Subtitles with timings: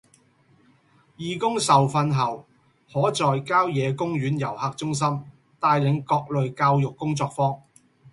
[1.17, 2.47] 義工受訓後
[2.91, 5.07] 可在郊野公園遊客中心
[5.59, 7.61] 帶領各類教育工作坊